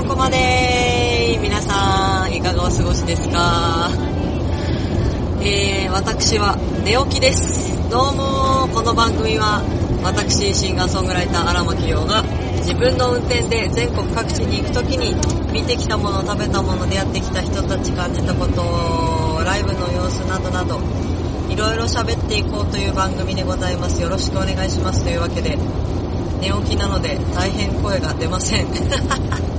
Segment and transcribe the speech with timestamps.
[0.00, 3.90] そこまで皆さんいかがお過ごしですか？
[5.42, 7.68] えー、私は寝起きです。
[7.90, 9.60] どうもこの番組は
[10.02, 12.22] 私シンガーソングライター荒牧亮が
[12.64, 15.12] 自分の運転で全国各地に行く時に
[15.52, 20.80] 見てきたもの食べたもの出会ってきた人たち感じたことライブの様子などなど
[21.52, 24.00] いろいろ喋っていこうという番組でございます。
[24.00, 25.04] よろしくお願いします。
[25.04, 25.58] というわけで
[26.40, 29.49] 寝起きなので大変声が出ません。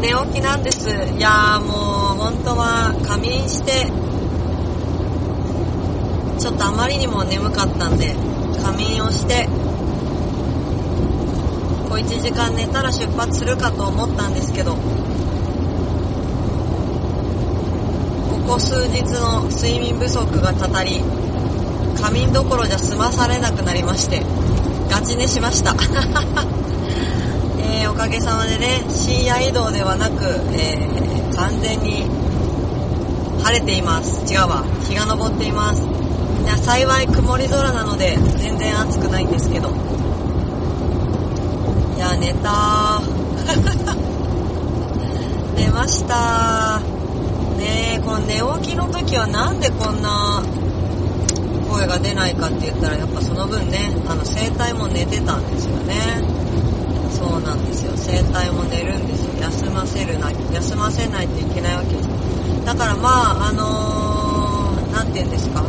[0.00, 0.88] 寝起きなんです。
[0.88, 3.86] いやーもう本当は仮眠して
[6.38, 8.14] ちょっとあまりにも眠かったんで
[8.62, 9.48] 仮眠をして
[11.88, 14.78] 小1時間寝たら出発するかと思ったんですけどこ
[18.46, 21.00] こ数日の睡眠不足がたたり
[22.00, 24.20] 仮眠どころじゃ済まされなくなりまして
[24.90, 25.74] ガチ寝しました。
[27.66, 32.04] えー、おかげさまでね深夜移動ではなく、えー、完全に
[33.42, 34.32] 晴れています。
[34.32, 34.64] 違うわ。
[34.88, 35.82] 日が昇っています。
[35.82, 35.86] い
[36.46, 39.70] や幸い曇り空なので全然暑くないんですけど。
[41.96, 43.00] いや寝た。
[45.56, 46.80] 寝ました。
[47.58, 50.42] ねえこの寝起きの時はなんでこんな
[51.68, 56.22] 声が出ないかって言ったらやっぱその分ねあの声帯も寝てたんですよね。
[57.26, 57.90] そうなんですよ。
[57.96, 59.34] 声帯も寝るんですよ。
[59.42, 62.08] 休ませるな休ませないといけないわけです。
[62.64, 63.08] だからま
[63.42, 65.64] ああの何、ー、て言うんですか。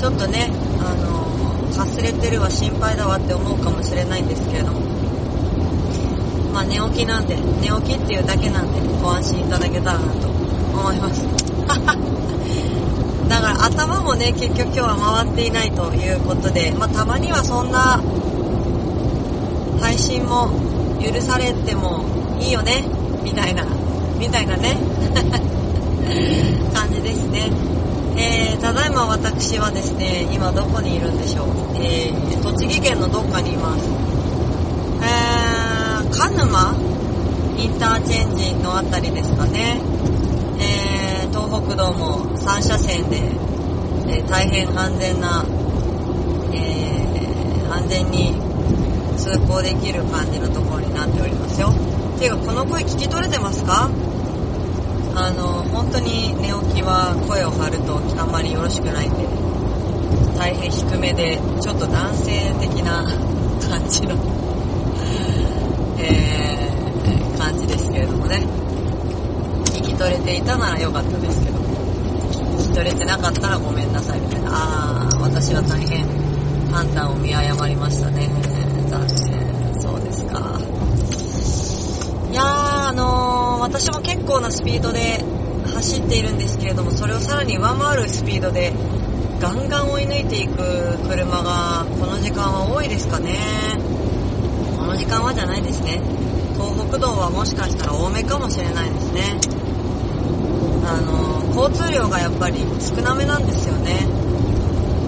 [0.00, 4.80] ちょっとねあのー、かすれてるわ心配だわって思うかもしれないんですけれども。
[6.54, 11.26] まあ寝起きなんで寝起きっていうだけなんでご安心いただけたらなと思います。
[13.28, 18.00] だから頭もね結局今日は回っていないということで、まあ、たまにはそんな
[19.82, 20.48] 配信も
[21.02, 22.04] 許されても
[22.40, 22.84] いいよね
[23.24, 23.66] みたいな
[24.16, 24.76] みたいなね
[26.72, 27.50] 感じですね。
[28.16, 31.46] えー、ただいま私はですね今どこにいるんでしょう、
[31.80, 33.90] えー、栃木県のどっかにいます。
[35.02, 36.74] えー、鹿沼
[37.58, 39.80] インターチェンジのあたりですかね。
[40.60, 43.20] えー、東北道も3車線で、
[44.06, 45.44] えー、大変安全な、
[46.52, 48.51] えー、安全に
[49.22, 51.72] 通行できる感じのところになっておりますよ。
[52.18, 53.88] ていうか、この声聞き取れてますか？
[55.14, 59.28] あの、本当に寝起きは声を張るとあんまりよろしくないんで、
[60.36, 63.06] 大変低めで、ちょっと男性的な
[63.62, 64.16] 感じの
[65.98, 68.42] えー、感じですけれどもね。
[69.66, 71.58] 聞き取れていたならよかったですけど、
[72.58, 74.50] 聞き取れてなかったらごめんなさいみたいな。
[74.50, 76.04] あー、私は大変
[76.72, 78.28] 判断を見誤りましたね。
[78.92, 79.80] 残念。
[79.80, 80.60] そうですか。
[82.30, 85.24] いやー、あのー、私も結構なスピードで
[85.74, 88.72] 走っているんですけれども、それをさらに上回るスピードで
[89.40, 90.56] ガンガン追い抜いていく
[91.08, 93.38] 車がこの時間は多いですかね。
[94.78, 96.00] この時間はじゃないですね。
[96.54, 99.40] 東北道はもしかしたら多めかもしれないですね。
[100.84, 104.06] あの、交通量がやっぱり少なめなんですよね。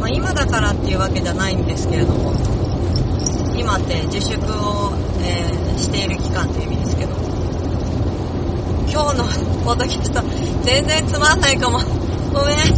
[0.00, 2.32] まあ、今だからっていうわけじゃないんですけれども、
[3.64, 4.92] 今って自粛を、
[5.24, 7.14] えー、している期間という意味ですけど、
[8.92, 9.24] 今日の
[9.64, 10.20] ポッドキャスト、
[10.64, 11.78] 全然つまんないかも。
[12.34, 12.56] ごめん。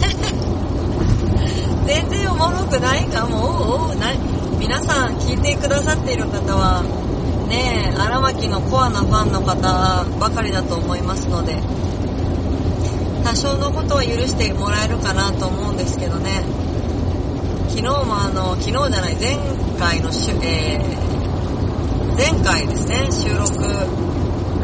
[1.87, 3.89] 全然おもろくないかも。
[3.89, 4.15] おおな
[4.61, 6.85] 皆さん聞いてくださっている方は、
[7.49, 11.61] ねえ、荒牧のコアなファンの方ばかりだと思いますので、
[13.25, 16.45] 多少のことは許してもらえるかなと思うんですけどね。
[17.77, 19.37] 昨日もあの、昨日じゃない、前
[19.79, 23.53] 回のしゅ、えー、前回ですね、収録、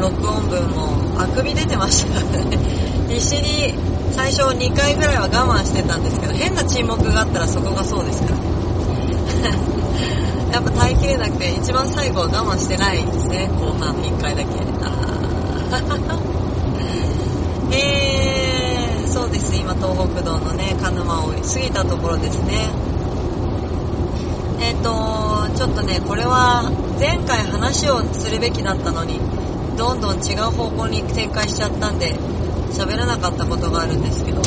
[0.01, 2.57] 録音分もあくび出てましたからね。
[3.13, 3.75] 必死に
[4.15, 8.29] 最初2回ぐらいは我慢してたんですけど、変な沈黙があったらそこがそうですか
[10.49, 10.49] ら。
[10.57, 14.49] やっぱ耐えきれなくて、一番最後は我慢してないですね、後半1回だけ。
[17.77, 22.92] えー、そうです、今東北道のね、鹿沼を過ぎたところですね。
[24.63, 29.19] えっ、ー、と、ちょっとね、これは前回話をするべきだったのに、
[29.77, 32.15] どんどん違う方向に展開しちゃったんで、
[32.71, 34.41] 喋らなかったことがあるんですけど、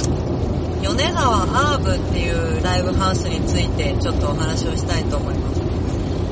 [0.82, 5.60] 米沢アーブっていうライブハウスについてちょっとお話をしたいと思います。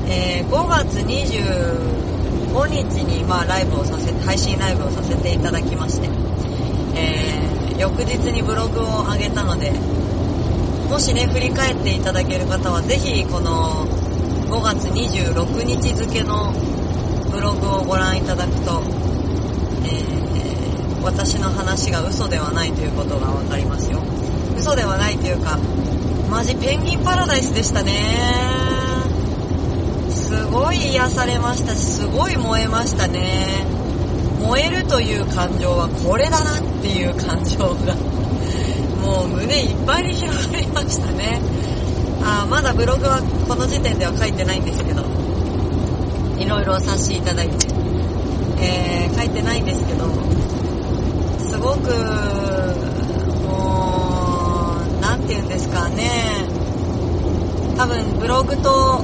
[0.07, 6.09] えー、5月25日に、まあ、ライブをさせ配信ライブをさせていただきまして、
[6.95, 9.71] えー、翌日にブログを上げたので
[10.89, 13.85] もしね振り返っていただける方はぜひこの
[14.45, 16.53] 5月26日付の
[17.31, 18.81] ブログをご覧いただくと、
[19.83, 24.01] えー、私の話が嘘ではないということがわかりますよ。
[24.57, 25.57] 嘘ではないというか、
[26.29, 27.91] マジペンギンパラダイスでしたね。
[30.09, 33.65] すごい癒されましたし、すごい燃えましたね。
[34.41, 37.95] 燃えるという感情はこれだなっていう感情が
[39.15, 41.39] もう胸いっぱいに広がりましたね。
[42.21, 45.03] あまだブログはこの時点では書いてないんですけど、
[46.37, 47.55] いろいろさせていただいて、
[48.59, 50.03] えー、書いてないんですけど、
[51.47, 51.95] すごく、
[53.47, 56.11] もう、なんて言うんですかね、
[57.77, 59.01] 多分ブログと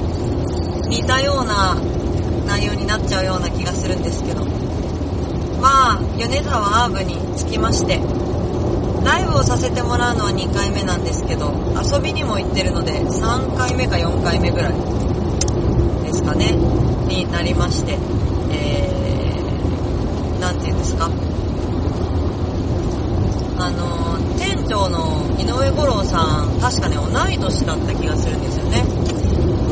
[0.88, 1.74] 似たような
[2.46, 4.44] 内容になっちゃうような気がするんですけど、
[5.58, 7.98] まあ、米沢アーブにつきまして、
[9.04, 11.52] ライブをさせてもらうのは2回目なんですけど、
[11.82, 14.72] 遊びにも行ってるので、3回目か4回目ぐらい
[16.04, 16.52] ですかね、
[17.08, 17.98] になりまして、
[18.50, 21.10] えー、なんて言うんですか。
[23.58, 28.82] あの、店長の井上五郎さん、確かね、同い年だった気がするんですよね。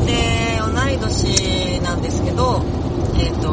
[0.05, 2.61] で、同い年なんですけど、
[3.17, 3.49] えっ、ー、と、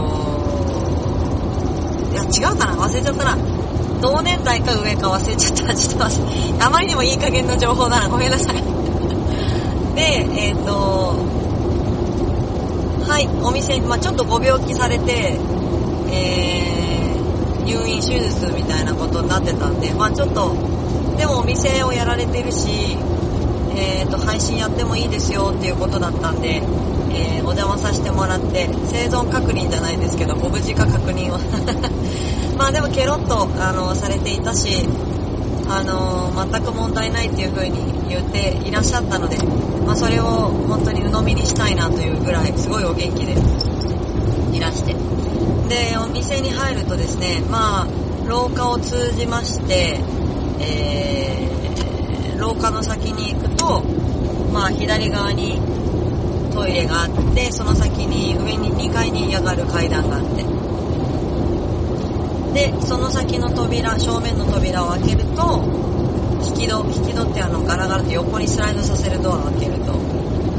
[2.12, 3.57] いや、違うかな忘れちゃったな。
[4.00, 5.74] 同年代か上か忘れちゃった。
[5.74, 6.24] ちょっと待っ
[6.56, 6.62] て。
[6.62, 8.62] あまりにもいい加減の情報ならごめんなさい。
[9.94, 11.38] で、えっ、ー、と、
[13.08, 15.38] はい、お店、まあ、ちょっとご病気されて、
[16.10, 20.52] えー、入院手術みたいなことになってたんで、まあ、ちょっと、
[21.16, 22.96] でもお店をやられてるし、
[23.74, 26.62] えー、と、配信やってもいいですよっていうことだったんで、
[27.10, 31.38] えー、お邪魔させてもらって、生存確認じゃないですけど、ご無事か確認を
[32.58, 34.84] まあでもケロッと、あの、されていたし、
[35.70, 39.38] あの、全く問題ないっていう風に言っていらっしゃったので、
[39.86, 43.32] まあそれを本当に鵜呑みにしたいなというぐらい、すごいお元気で
[44.56, 44.92] いらして。
[45.68, 47.86] で、お店に入るとですね、まあ、
[48.26, 50.00] 廊下を通じまして、
[50.60, 53.82] えー、廊下の先に行くと、
[54.52, 55.60] まあ左側に
[56.52, 60.57] トイレがあって、その先に上に2階に上がる階段があって、
[62.54, 65.62] で、その先の扉、正面の扉を開けると、
[66.44, 69.92] 引き戸、引き戸ってあのガラガラと横にスライドさせるドアを開けると、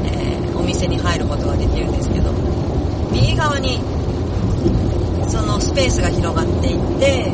[0.04, 2.30] えー、お店に入ることができるんですけど、
[3.12, 3.80] 右側に、
[5.28, 7.32] そのスペースが広がっていって、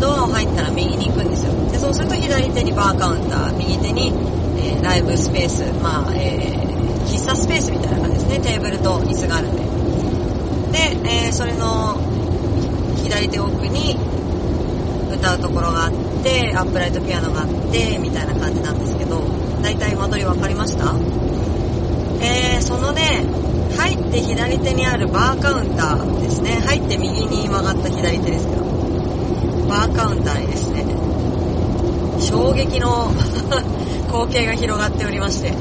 [0.00, 1.52] ドアを入ったら右に行くんですよ。
[1.70, 4.12] で、そうすると左手にバーカウンター、右手に、
[4.56, 8.40] えー、ライブスペース、まあ、えー、喫茶スペースみたいな感じですね。
[8.40, 9.60] テーブルと椅子があるんで。
[10.72, 12.09] で、えー、それの
[13.20, 13.96] 左手奥に
[15.12, 19.20] 歌うところがあって、アップライトピアノがあって、みたいな感じなんですけど、
[19.62, 20.94] 大体間取り分かりました？
[22.22, 23.26] えー、そのね、
[23.76, 26.52] 入って左手にあるバーカウンターですね。
[26.64, 28.64] 入って右に曲がった左手ですけど、
[29.68, 30.84] バーカウンターにですね、
[32.20, 33.12] 衝撃の
[34.08, 35.52] 光景が広がっておりまして、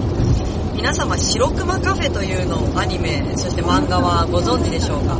[0.75, 5.17] 皆様、白熊カフェというのをアニメ、そして漫画はご存知でしょうか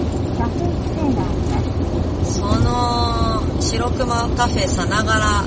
[2.24, 5.46] その白熊カフェさながら、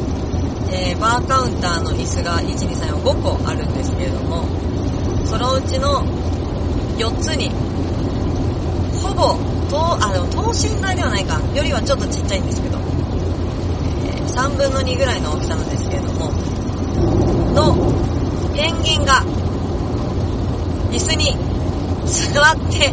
[0.70, 4.46] えー、バーカウンターの椅子が1、2、3、4、5個あるんですけれども
[5.26, 6.04] そのうちの
[6.99, 7.50] 4つに
[9.02, 9.35] ほぼ
[9.68, 11.40] 等あでも等身大ではないか。
[11.56, 16.30] よりはちょっとちっちゃいんですけど、えー、3分の2ぐらいの大きさなんですけれども
[17.52, 17.75] の
[18.54, 19.25] ペンギンが
[20.92, 21.35] 椅子に
[22.06, 22.92] 座って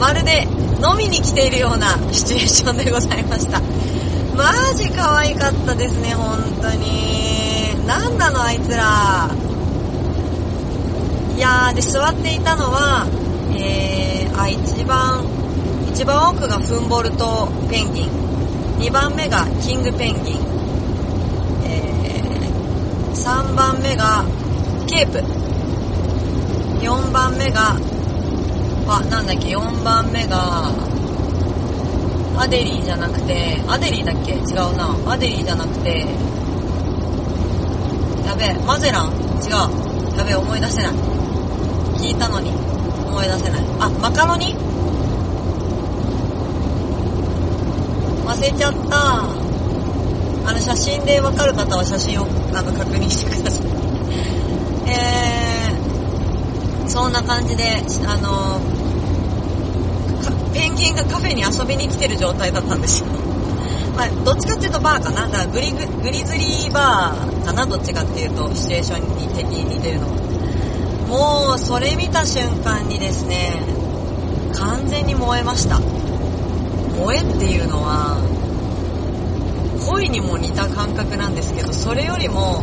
[0.00, 0.48] まるで
[0.82, 3.60] 飲みに来ているようなシチュエーションでございました。
[4.34, 7.86] マジ可愛かったですね、本当に。
[7.86, 9.28] なんなの、あいつら。
[11.36, 13.06] いやー、で、座っていたのは、
[13.54, 15.22] えー、あ、一番、
[15.92, 18.10] 一番奥がフンボルトペンギン。
[18.78, 20.40] 2番目がキングペンギン。
[21.66, 24.24] えー、3番目が
[24.86, 25.18] ケープ。
[26.80, 27.76] 4番目が
[28.96, 30.70] あ、なんだっけ、4番目が、
[32.36, 34.32] アデリーじゃなくて、アデリーだっけ？
[34.32, 34.96] 違うな。
[35.12, 36.06] アデリーじゃなくて、
[38.26, 39.10] やべえ、マゼラン？
[39.44, 40.16] 違う。
[40.16, 40.92] やべえ、思い出せない。
[41.98, 42.50] 聞いたのに、
[43.06, 43.62] 思い出せない。
[43.80, 44.56] あ、マカロニ？
[48.26, 49.24] 忘れちゃった。
[50.48, 53.66] あの、写真でわかる方は写真をあの確認してください。
[54.88, 58.58] えー、そんな感じで、あの
[60.52, 63.06] ペンギンがカフェに遊びに来てる状態だったんですよ。
[63.96, 65.26] まあ、どっちかっていうとバーかな。
[65.28, 67.66] だからグリググリズリーバーかな。
[67.66, 70.08] どっちかっていうと、シチュエーションに的に似てるの。
[71.08, 73.62] もう、それ見た瞬間にですね、
[74.54, 75.80] 完全に燃えました。
[76.98, 78.16] 燃えっていうのは、
[79.86, 82.62] 恋にも似た感覚なんですけど、それよりも、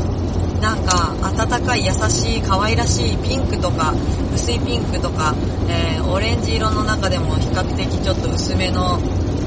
[0.62, 3.94] なんか、温かい優しい可愛らしいピンクとか、
[4.34, 5.36] 薄いピンクとか、
[5.68, 9.00] えー、オレンジ色の中でも比較的ちょっと薄めの、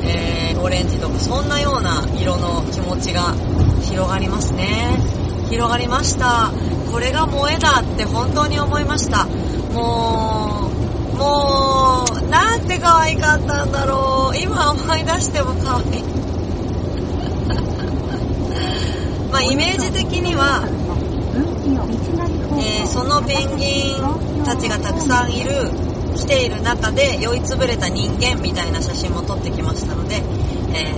[0.04, 3.34] えー、オレンジとか、そんなような色の気持ちが
[3.82, 4.98] 広がりますね。
[5.50, 6.52] 広がりました。
[6.92, 9.26] これが萌えだって本当に思いました。
[9.72, 10.70] も
[11.14, 14.36] う、もう、なんて可愛かったんだろう。
[14.36, 16.04] 今思い出しても可愛い。
[19.30, 20.64] まあ、イメージ的には、
[22.60, 25.50] えーそのペンギンたちがたくさんいる、
[26.16, 30.16] 来ている中で酔いつぶれた人間みたいな写真も撮ってきましたので、
[30.74, 30.92] え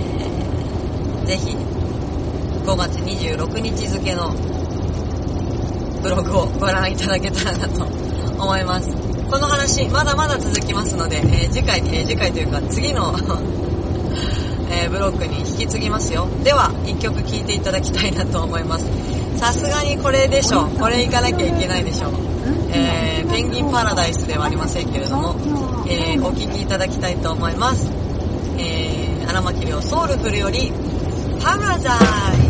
[1.23, 1.55] ー、ぜひ、
[2.65, 4.33] 5月26日付の
[6.01, 8.89] ブログをご覧いただけたらなと思います。
[9.29, 13.15] この話、まだまだ続きますので、えー次回、えー次回というか次の
[14.69, 16.27] えーブロックに引き継ぎますよ。
[16.43, 18.85] では、一曲聴いていただきたいなと思います。
[19.37, 20.67] さすがにこれでしょ。
[20.67, 22.09] これ行かなきゃいけないでしょ。
[22.71, 25.35] えー、ペンギンパラダイスではありませんけれども、
[25.87, 27.91] えー、お聴きいただきたいと思います。
[28.57, 30.71] えー、荒牧亮ソウルフルより、
[31.41, 32.42] パラダイス。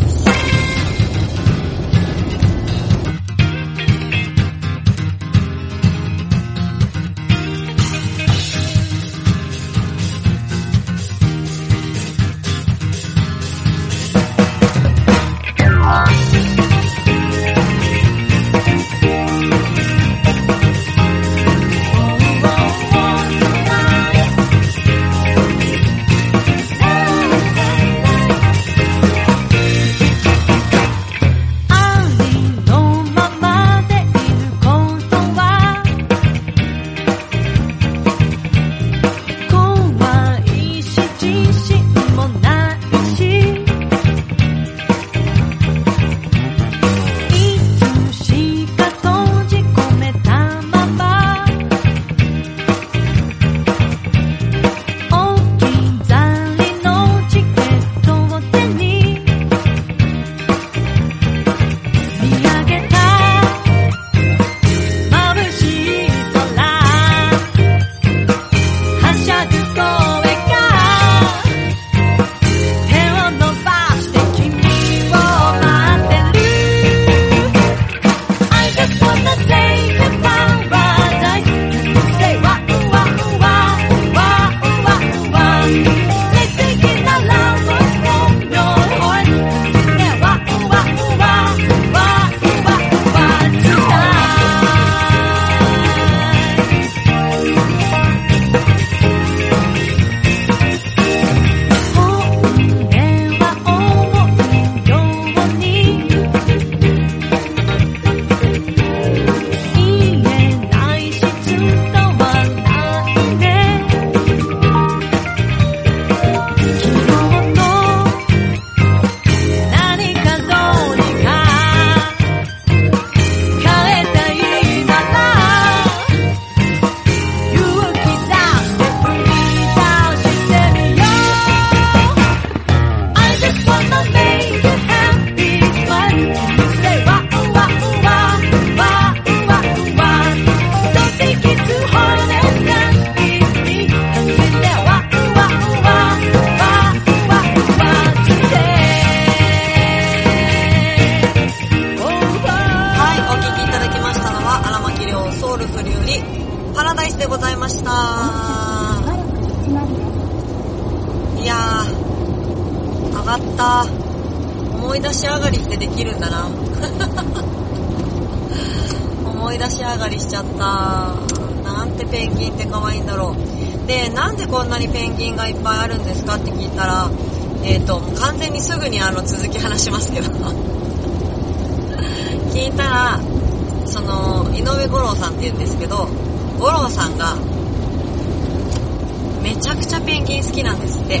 [189.54, 191.20] めちゃくちゃペンギン好きなんですって。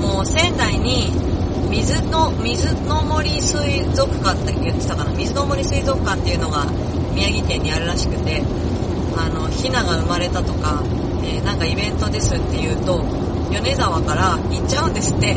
[0.00, 1.12] もう仙台に、
[1.70, 6.64] 水の、水の森水族館って言ってたかな水の森水族館っていうのが
[7.14, 8.42] 宮城県にあるらしくて、
[9.16, 10.82] あの、ヒナが生まれたとか、
[11.24, 13.04] えーなんかイベントですって言うと、
[13.50, 15.36] 米沢から行っちゃうんですって。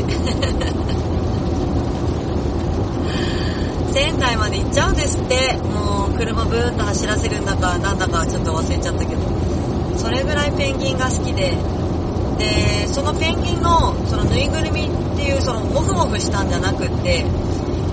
[3.92, 5.58] 仙台まで行っちゃうんですって。
[5.58, 9.20] もう車ブーンと走らせるんだかなんだかちょっと忘れちゃったけど。
[9.96, 11.56] それぐらいペンギンが好きで
[12.38, 17.24] でそのペンギンのそのぬいぐるみっていうそのモフモフしたんじゃなくって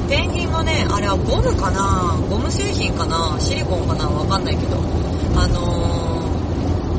[0.09, 2.17] ペンギンのねあれはゴムかな？
[2.29, 3.37] ゴム製品かな？
[3.39, 4.07] シリコンかな？
[4.07, 4.77] わかんないけど。
[5.35, 6.21] あの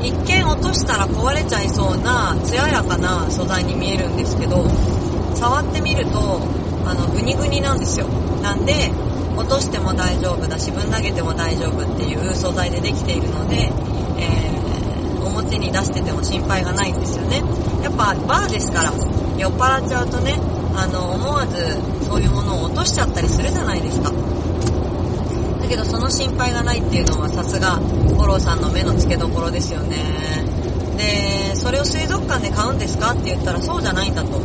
[0.01, 4.67] ー、一見落としたら壊れちゃいそうな艶やかな素材に見えるんですけど
[5.35, 6.41] 触ってみると
[6.85, 8.07] あのグニグニなんですよ。
[8.41, 8.91] なんで
[9.37, 13.71] 落としても大丈夫だしぶん投げても大丈夫っていう素材でできているので、
[14.17, 14.54] えー
[15.45, 17.41] 表に出してても心配がないんですよね。
[17.83, 18.91] やっぱバーですから
[19.37, 20.39] 酔っ払っちゃうとね
[20.75, 21.55] あの思わず
[22.05, 24.11] そういうものを落としちゃったりするじゃないですか。
[25.61, 27.79] だけどその心配がないっていうのはさすが
[28.17, 29.97] 五郎さんの目の付けどころですよね。
[30.97, 34.39] でそれを水族館で買うんですかって言ったらそうじゃないんだと。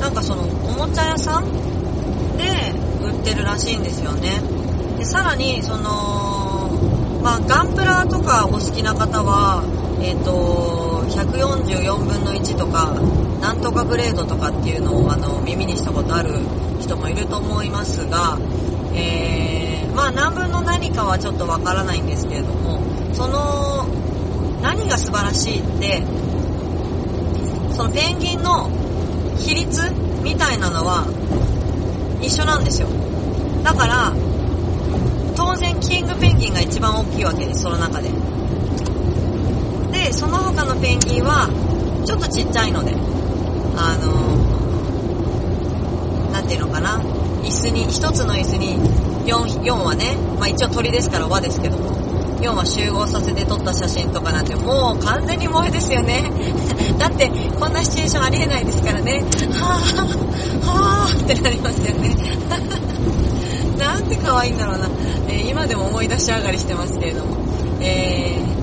[0.00, 1.44] なんかそのおもちゃ屋さん
[2.36, 2.44] で
[3.02, 4.40] 売ってるらしいんですよね。
[4.98, 6.70] でさらにその
[7.22, 9.64] まあガンプラとかお好きな方は
[10.00, 12.94] えっ、ー、と144分の1とか
[13.40, 16.30] なんとかグレードとかっていうのをあの耳にしたことある
[16.80, 18.38] 人もいると思いますが、
[18.94, 22.80] えー、まあ何分の何かはちょっとわからないんですけれども
[23.14, 23.86] その
[24.62, 26.02] 何が素晴らしいって
[27.74, 28.70] そのペンギンの
[29.38, 29.90] 比率
[30.22, 31.06] みたいなのは
[32.20, 32.88] 一緒なんですよ。
[33.62, 34.12] だから
[35.36, 38.35] 当然キングペンギンが一番大きいわけですその中で。
[40.06, 41.50] でその他のペンギンは
[42.06, 42.92] ちょっとちっちゃいので
[43.74, 44.38] あの
[46.30, 47.02] 何ていうのかな？
[47.42, 48.78] 椅子に1つの椅子に
[49.26, 51.96] 4, 4はね、まあ、一応鳥ですから輪ですけども。
[52.36, 56.30] 4は集合させて撮った写真とかなんてもう完全に萌えですよね。
[57.00, 59.24] だってこんなシチュエーションありえないですからね。
[59.54, 62.14] はぁはぁってなりますよね。
[63.80, 64.88] なんて可愛いんだろうな、
[65.28, 67.36] えー、今でも思い出し上がりしてますけれども。
[67.80, 68.55] えー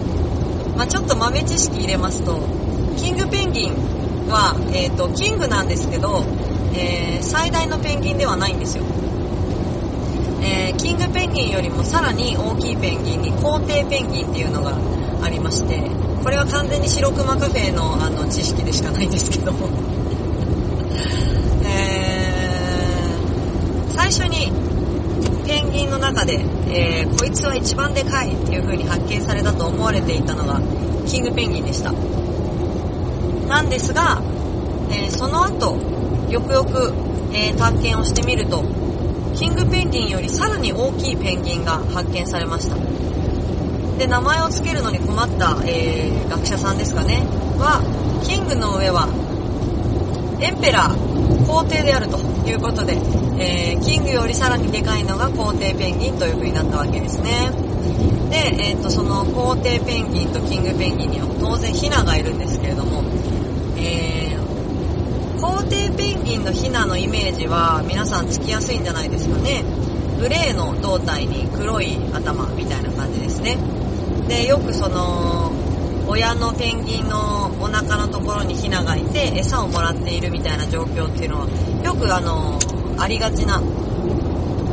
[0.76, 2.40] まあ、ちょっと豆知識入れますと、
[2.98, 3.74] キングペンギン
[4.28, 6.24] は、えっ、ー、と、キングなんですけど、
[6.76, 8.84] えー、最大のペンギンではないんですよ。
[10.42, 14.78] えー、キングペンギンよりもさらに大きいペンギンに皇帝ペンギンっていうのが
[15.24, 15.82] ありまして、
[16.24, 19.54] これは完全に白熊カフェのあの知識でしかないんですけど、
[21.66, 24.52] えー、最初に
[25.46, 26.44] ペンギンの中で、
[26.76, 30.60] えー、こいつは一番でかいっていう風に発見されたと思われていたのが
[31.06, 31.92] キングペンギンでした。
[33.48, 34.22] なんですが、
[34.90, 35.78] えー、その後
[36.30, 36.92] よくよく、
[37.32, 38.64] えー、探検をしてみると
[39.36, 42.76] キングペンギンよりさらに大きいペンギンが発見されました。
[43.98, 47.24] で名前を付けるのに困った、えー、学者さんですかね。
[47.60, 47.82] は
[48.24, 49.08] キングの上は
[50.42, 52.98] エンペラー皇帝であるということで、
[53.40, 57.52] えー、キングよりさらにでかいのが皇帝ペンギンという風になったわけですね。
[58.30, 63.04] で、えっ、ー、と、その皇帝ペンギンとキングペンギンには当然ヒナがいるんですけれども、
[63.78, 69.64] えー、皇帝ペンギンのヒナのイメージは皆さんつきやすいんじゃないですかね。
[70.20, 73.58] グレーの胴体に黒い頭みたいな感じですね。
[74.28, 75.52] で、よくその、
[76.08, 81.48] 親のペンギンのお腹のところにヒナがいて餌をもらっているみたいな状況っていうのは
[81.84, 82.60] よくあの
[82.98, 83.62] ありがちな、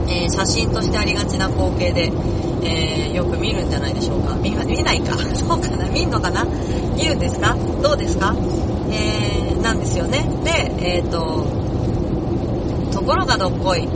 [0.08, 2.10] えー、写真としてありがちな光景で、
[2.62, 4.34] えー、よく見るんじゃないでしょうか。
[4.36, 5.16] 見見ないか。
[5.36, 5.88] そうかな。
[5.90, 6.44] 見んのかな？
[6.96, 7.56] 見るんですか？
[7.82, 8.34] どうですか？
[8.90, 10.24] えー、なんですよね。
[10.44, 11.44] でえっ、ー、と
[12.92, 13.88] ところがどっこい。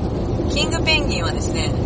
[0.50, 1.72] キングペンギンはですね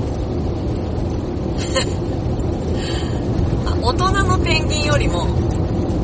[3.80, 5.26] 大人のペンギンよりも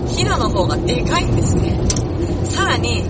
[0.09, 1.77] ヒナの方がでかいんですね。
[2.45, 3.05] さらに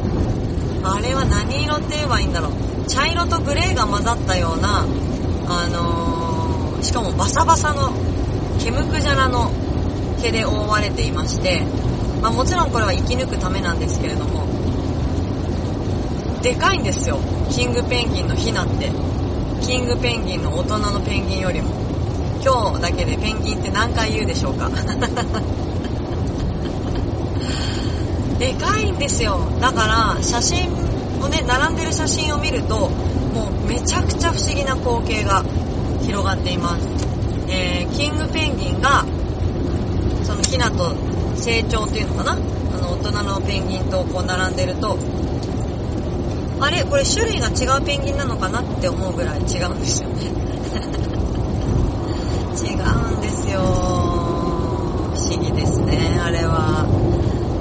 [0.83, 2.51] あれは何色って言えばいいんだろう。
[2.89, 4.87] 茶色とグレーが混ざったような
[5.47, 7.93] あのー、しかもバサバサの
[8.59, 9.51] ケムクジャラの
[10.23, 11.63] 毛で覆われていまして、
[12.23, 14.45] まあ、もちろんこれは生き抜くためなんですけれども
[16.45, 17.19] でかいんですよ。
[17.51, 18.93] キングペンギンのヒナって。
[19.63, 21.71] キングペンギンの大人のペンギンよりも。
[22.45, 24.69] 今日だけでペンギンって何回言うでしょうか。
[28.39, 29.39] でかいんですよ。
[29.59, 30.84] だから写真
[31.25, 35.43] をね並んでる写真を見るともうめちゃくちゃ不思議な光景が
[36.03, 36.87] 広がっています、
[37.49, 39.05] えー、キングペンギンが
[40.25, 40.95] そのヒナと
[41.37, 42.33] 成長っていうのかな？
[42.33, 42.37] あ
[42.79, 44.99] の大人のペンギンとこう並んでると
[46.61, 46.85] あれ？
[46.85, 50.23] これ種類が違うペンギンなのかなって思うぐらい違うんですよね。
[52.55, 53.61] 違うんですよ。
[53.61, 53.65] 不
[55.19, 56.87] 思議ですねあれは。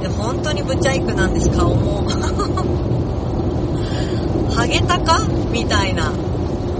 [0.01, 2.07] で本当にブチャイクなんです顔も。
[4.51, 6.11] ハゲタカみたいな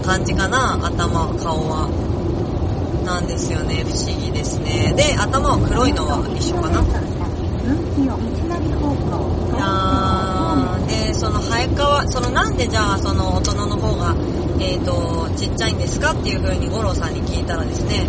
[0.04, 1.90] 感じかな頭顔は。
[3.06, 3.84] なんですよね。
[3.84, 4.94] 不思議ですね。
[4.96, 6.82] で頭は黒いのは一緒かな。
[6.82, 6.86] い
[9.58, 12.56] やーで、その生え変わ、そのなん。
[12.56, 14.16] でじゃあその大人の方が、
[14.60, 15.78] えーと、ちっちゃいん。
[15.78, 18.08] ですかっていう風に五郎さんに聞いたらですね、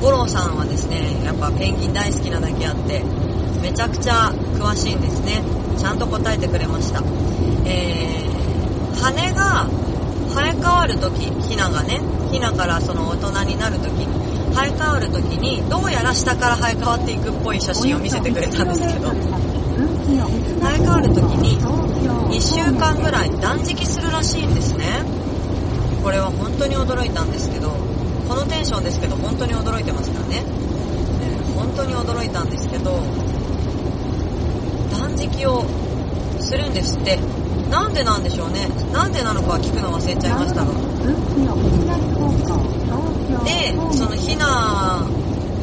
[0.00, 0.56] 五郎さん。
[0.56, 3.02] はですね、やっぱペンギン大好きなだけあって、
[3.60, 5.00] めちゃくちゃ詳しいん。
[5.00, 5.42] ですね。
[5.76, 5.98] ちゃん。
[5.98, 7.02] と答えてくれました。
[7.64, 8.35] えー、
[9.02, 9.66] 羽が
[10.34, 14.06] 生え変わるとき、ヒナがね、ヒナからその大人になるときに、
[14.54, 25.04] 生え変わるときに、どうやら下から生え変わっていくっぽい写真を見せてくれたんですけど、生え変わるときに、2週間ぐらい断食するらしいんですね。
[26.02, 27.70] これは本当に驚いたんですけど、
[28.28, 30.42] このテンションですけど、本当に驚いてますからね。
[31.22, 32.90] えー本当に驚いたんですけど、
[34.92, 35.64] 断食を
[36.38, 37.18] するんですって。
[37.70, 38.68] なんでなんでしょうね。
[38.92, 40.72] なんでなのかは聞くの忘れちゃいましたが。
[43.44, 45.02] で、そのヒナ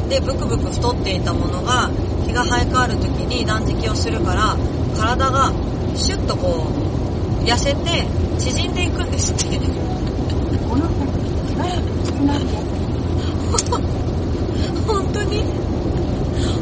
[0.08, 1.90] でブクブク太っていたものが、
[2.26, 4.56] 日が生え変わる時に断食をするから、
[4.96, 5.52] 体が
[5.94, 8.06] シュッとこう、痩せて
[8.38, 9.58] 縮んでいくんですって。
[14.86, 15.42] 本当に？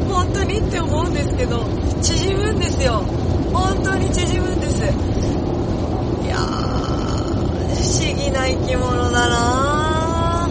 [0.09, 0.59] 本当に？
[0.59, 1.63] って思うんですけど、
[2.01, 3.03] 縮むんですよ。
[3.51, 4.83] 本当に縮むんです。
[4.83, 6.41] いやー、
[7.75, 10.49] 不思議な生き物だな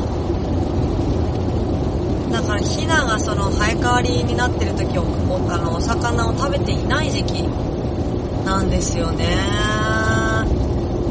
[2.31, 7.43] だからヒナがその生え変わりになってる時を、おあの、お魚を食べていない時期
[8.45, 9.27] なんですよね。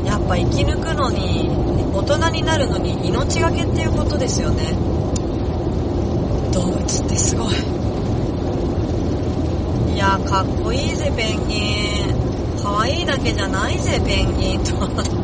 [0.06, 1.50] やっぱ生き抜くのに、
[1.94, 4.74] 大人になるのに命がけっていうことですよね。
[6.54, 7.56] 動物ってすごい。
[9.94, 12.62] いや、かっこいいぜ、ペンギン。
[12.64, 15.21] 可愛いだけじゃないぜ、ペンギンと。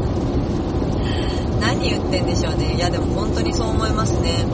[1.68, 2.76] 何言ってんでしょうね。
[2.76, 4.46] いや、でも本当にそう思いますね。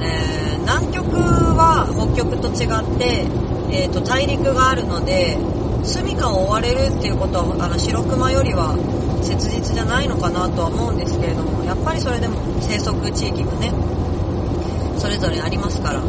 [0.00, 3.26] えー、南極は北極と違って、
[3.74, 5.36] えー、と大陸があるので、
[5.82, 8.78] 住処を追われるっていうことは、あの、白熊よりは
[9.20, 13.72] 切実じゃないのかなとは思うんですけれども、やっぱりそれでも生息地域がね、
[14.98, 16.00] それぞれありますから、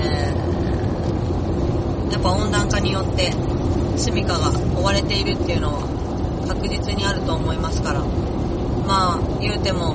[0.00, 0.50] えー
[2.10, 3.30] やっぱ温暖化によって
[3.96, 5.86] 住処が追われているっていうのは
[6.48, 8.02] 確実にあると思いますから、
[8.90, 9.94] まあ、言うても、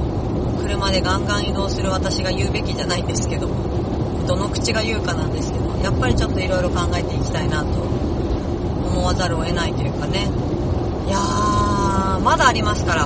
[0.61, 3.49] 車でガンガン移動する私が言うべきじゃないんですけど、
[4.25, 10.29] どの口が言うかなんですけど、やっぱりちょっといろいろ考えていきたいなと思わざるを得ないというかね。
[11.07, 13.05] いやー、まだありますから。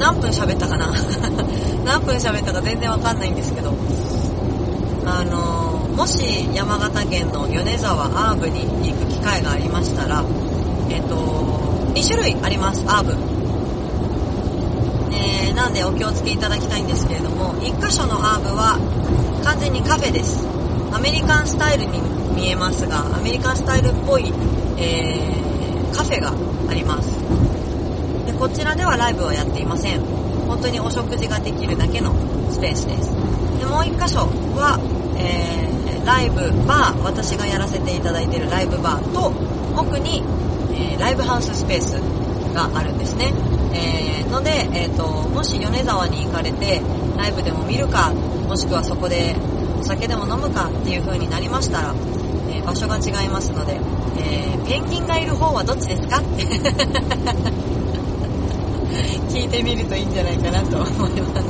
[0.00, 0.92] 何分喋ったかな？
[1.86, 3.72] 何分喋ったか全然わかんないんですけど。
[5.06, 10.24] あのーもし山形県の米沢アーブに行く機会がありましたら、
[10.88, 11.14] えっ、と、
[11.94, 13.29] 2種類あります、アーブ。
[15.20, 18.80] えー、なんでお気をつけいただきたいんですけれども、1箇所のアーブは
[19.44, 20.46] 完全にカフェです。
[20.92, 22.00] アメリカンスタイルに
[22.34, 24.32] 見えますが、アメリカンスタイルっぽい、
[24.78, 26.32] えー、カフェが
[26.70, 27.18] あります。
[28.26, 30.00] で、こちらではライブはやっていません。
[30.48, 32.14] 本当にお食事ができるだけの
[32.50, 33.14] スペースです。
[33.58, 34.80] で、もう1箇所は、
[35.18, 39.32] えー、ライブバー、私がやらせていただいているライブバーと、
[39.76, 40.22] 奥に、
[40.72, 41.94] えーライブハウススペース
[42.52, 43.32] があるんですね。
[43.72, 46.80] えーので、えっ、と、もし米沢に行かれて、
[47.16, 48.10] ライブでも見るか、
[48.48, 49.34] もしくはそこで
[49.80, 51.94] お酒でも飲むかっていう風になりましたら、
[52.48, 53.74] えー場所が違いますので、
[54.18, 56.22] えーペンギンがいる方はどっちですか？
[59.30, 61.46] 聞いてみるといいんじゃないかなと思います。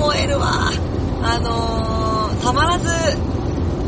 [0.00, 0.70] 燃えるわ。
[1.22, 2.86] あのー、たまらず、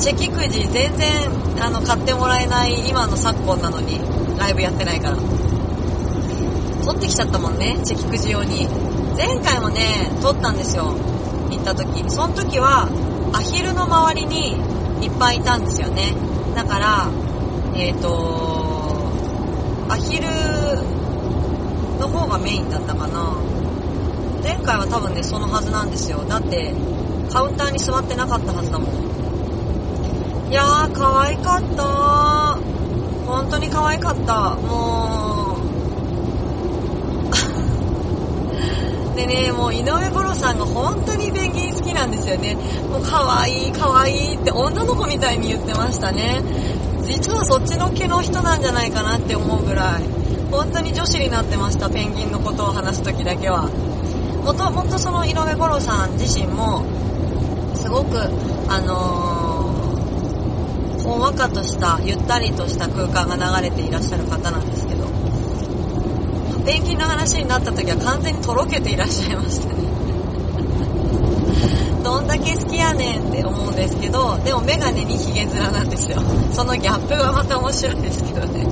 [0.00, 1.30] チェキくじ全然、
[1.64, 4.00] あの、買ってもらえない今の昨今なのに、
[4.40, 5.16] ライブやってないから。
[5.16, 8.66] 取ってきちゃったもんね、チェキくじ用に。
[9.14, 10.94] 前回もね、取ったんですよ。
[11.50, 12.08] 行った時。
[12.08, 12.88] その時は、
[13.34, 14.56] アヒルの周りに
[15.04, 16.14] いっぱいいたんですよね。
[16.54, 17.10] だから、
[17.74, 19.12] えっ、と、
[19.90, 20.26] アヒル
[22.00, 23.36] の方がメインだったかな。
[24.42, 26.24] 前回は多分ね、そのはずなんですよ。
[26.26, 26.72] だって、
[27.30, 30.50] カウンターに座ってなかったはずだもん。
[30.50, 32.29] いやー、可愛かった
[33.30, 34.56] 本当に可愛かった。
[34.56, 35.56] も
[39.14, 42.56] う、 でね、もう井上五郎さんが本当にペンギン好きなんですよね。
[42.90, 46.42] もう可愛い可愛いって女の子みたいに言ってましたね。
[47.06, 50.02] 実はそっちの毛の人なんじゃないかなって思うぐらい、
[50.50, 53.68] 本当に女子になってました、ペンギンのことを話すときだけは。
[54.44, 56.82] もともとその井上五郎さん自身も、
[57.74, 58.18] すごく、
[58.68, 59.29] あのー、
[61.10, 65.08] ほんわかとした、ゆったりとした空間が流れていらっしゃる方なんですけど、
[66.64, 69.82] ペンギンの話になった時は完全にとろけていらっしゃいましたね。
[72.04, 76.22] どんだけ好きやねんって思うんですけど、でもメガネにヒゲ面なんですよ。
[76.52, 78.68] そのギャップがまた面白いですけどね。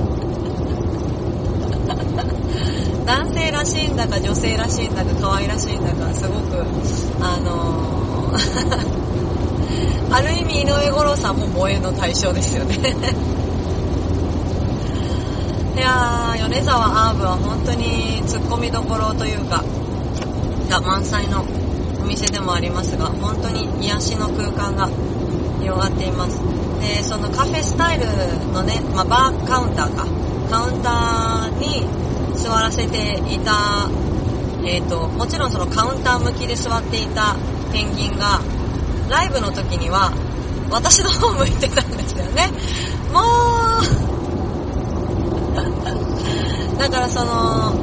[3.05, 6.65] 男性らしいんだか女性らしいんだか可愛らしいんだかすごく、
[7.19, 9.08] あのー
[10.11, 12.75] ある意味井上五郎さんも萌えの対象ですよね。
[15.75, 19.63] いやー、米沢アーブは本当に突っ込みどころというか、
[20.69, 21.43] が満載の
[22.01, 24.89] お店でもありますが、本当に癒しの空間が
[25.61, 26.39] 広がっています。
[26.81, 28.05] で、そのカフェスタイル
[28.53, 30.05] のね、まあ、バーカウンターか、
[30.49, 31.85] カウンターに
[32.35, 33.89] 座らせていた、
[34.65, 37.35] えっ、と、もちろんそのカウンター向きで座っていた
[37.71, 38.39] ペンギンが、
[39.09, 40.11] ライブの時には、
[40.69, 42.49] 私の方向いてたんですよね。
[43.11, 43.21] も
[46.75, 47.73] う、だからその、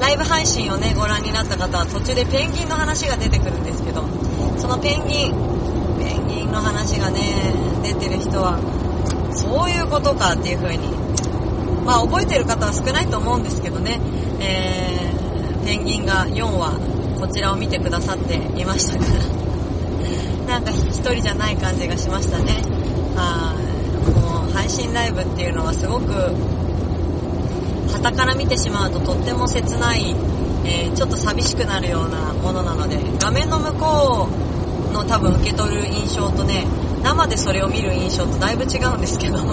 [0.00, 4.04] ライブ配信をね、ご覧になった方は途中でペンギンの話が出てくるんですけど、
[4.58, 5.32] そのペンギン、
[5.98, 7.52] ペンギンの話がね、
[7.82, 8.58] 出てる人は、
[9.34, 10.88] そういうことかっていう風に、
[11.84, 13.98] まあ覚えてる方は少ないと思うんですけどね、
[14.40, 16.78] えー、ペンギンが4話、
[17.18, 19.47] こちらを見てくださっていましたから、
[20.58, 22.54] なんか一人じゃない感じがしましたね。
[23.14, 24.10] はい。
[24.10, 26.12] もう配信ライブっていうのはすごく、
[27.92, 30.16] 旗から見てしまうととっても切ない、
[30.64, 34.28] えーちょっと寂しくなるようなものなので、画面の向こ
[34.90, 36.66] うの多分受け取る印象とね、
[37.04, 39.38] 生でそれを見る印象とだいぶ違うんですけど。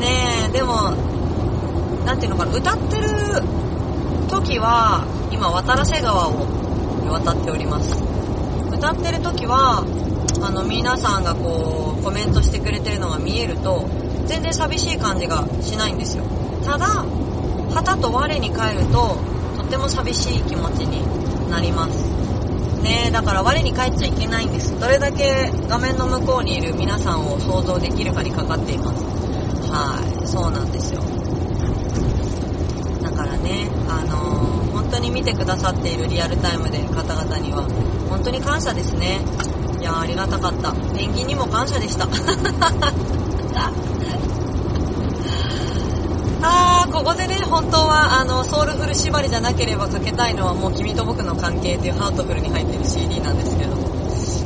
[0.00, 0.94] ねえ、でも、
[2.06, 3.08] なんていうのかな、歌ってる
[4.30, 6.46] 時は、今渡良瀬川を
[7.10, 8.15] 渡っております。
[8.76, 9.84] 歌ってる時は、
[10.42, 13.88] あの、皆さんがこう、コメントしてくれてるのが見えると、
[14.26, 16.24] 全然寂しい感じがしないんですよ。
[16.64, 17.04] ただ、
[17.74, 19.16] 旗と我に返ると、
[19.56, 21.00] とっても寂しい気持ちに
[21.50, 22.04] なります。
[22.82, 24.78] ねえ、だから我に返っちゃいけないんです。
[24.78, 29.02] どれだけ画面の向こうにいる皆さんを想像できるかにかかっています。
[29.72, 31.00] はい、そうなんですよ。
[33.02, 37.66] だからね、あのー本当に見てくださっているリアルタイムで方々には、
[38.08, 39.18] 本当に感謝ですね。
[39.80, 40.72] いやありがたかった。
[40.94, 42.06] ペンギンにも感謝でした。
[46.42, 53.74] あー、ここでね、本当は、あの、ソウルフル縛りじゃなければかけたいのはもう君と僕の関係っていうハートフルに入ってる CD なんですけど。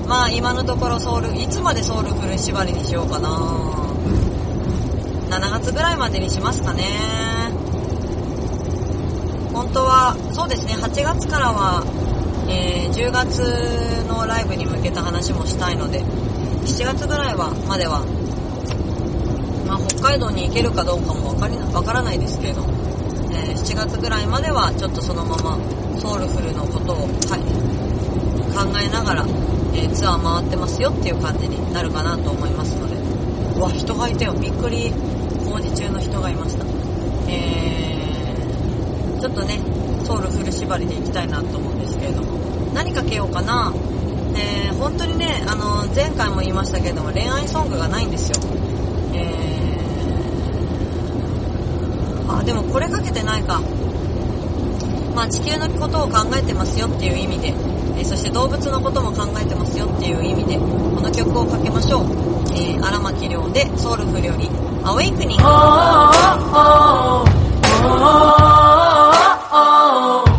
[0.09, 3.29] まあ、今のところソウル、いつまでソウルフル縛りにしようかな
[5.29, 7.40] 7月ぐらいまでにしますかね。
[9.71, 11.87] 本当は、そうですね、8月からは、
[12.51, 13.39] えー10月
[14.11, 18.03] のライブに向けた話もしたいので、7月ぐらいは、までは、
[19.69, 22.63] まあ、北海道に行けるかどうかもわかりわからないですけれど、
[23.31, 25.57] えー7月ぐらいまではちょっとそのまま
[26.03, 27.41] ソウルフルのことを、はい、
[28.51, 29.25] 考えながら、
[29.73, 32.97] えーツアー回ってますよっていう感じになるかなと思いますので、
[33.55, 34.35] うわ、人がいたよ。
[34.35, 34.91] びっくり
[35.47, 36.65] 工事中の人がいました。
[37.31, 38.00] えー、
[39.21, 39.61] ちょっとね、
[40.07, 42.39] ソウルフル縛りで行きたいなと思うんですけれども、
[42.73, 43.73] 何かけようかな。
[44.35, 48.39] えー、本当にね、あの、前回も言いましたけれども、恋愛ソングがないんですよ。
[49.13, 53.61] えー、あ、でもこれかけてないか。
[55.15, 60.65] まあ地球のことを考えてますよっていう意味で、えーそして動物のことも考えてますよっていう意味で、こ
[61.03, 62.05] の曲をかけましょう。
[62.55, 64.49] えー、荒牧亮でソウルフルより、
[64.83, 65.37] アウェイクニン
[67.35, 67.40] グ。
[67.83, 67.89] 今
[70.27, 70.30] 日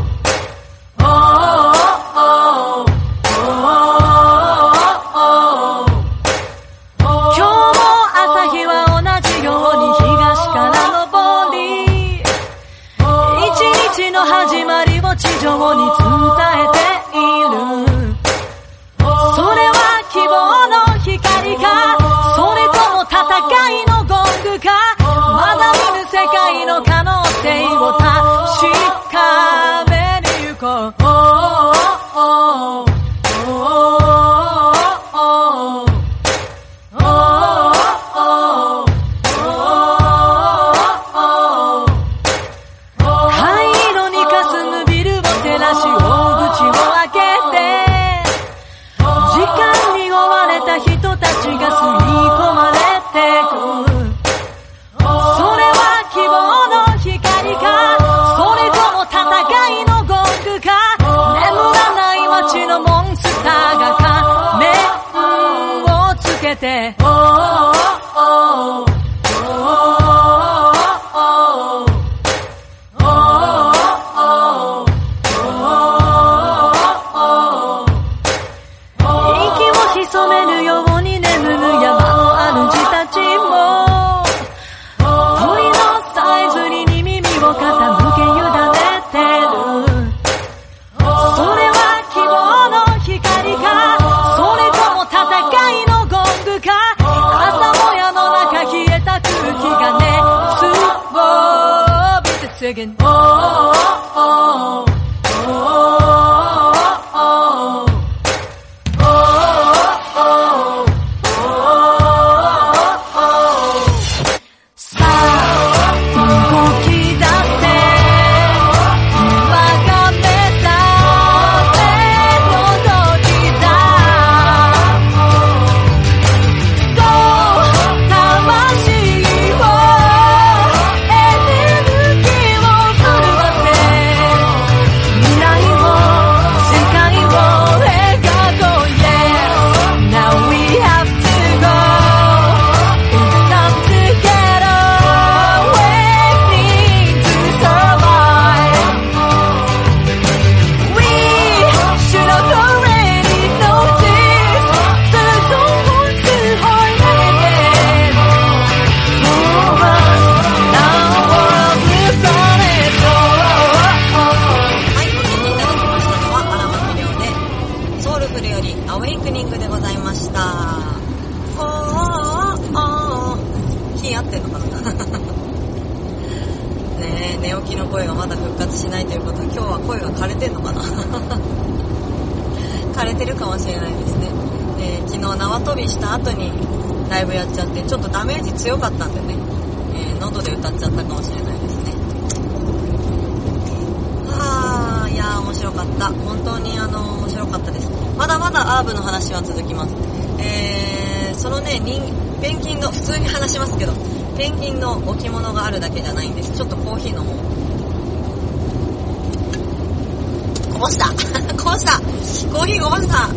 [211.57, 213.29] こぼしたコーヒーこぼした